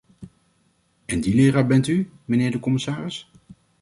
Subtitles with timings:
[1.05, 3.31] En die leraar bent u, mijnheer de commissaris.